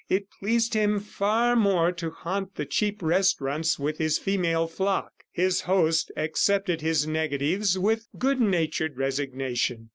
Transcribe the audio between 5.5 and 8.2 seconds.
host accepted his negatives with